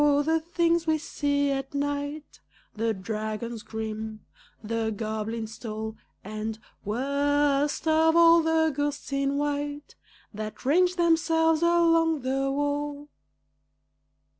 [0.01, 2.39] the things we see at night
[2.75, 4.25] The dragons grim,
[4.63, 9.93] the goblins tall, And, worst of all, the ghosts in white
[10.33, 13.09] That range themselves along the wall!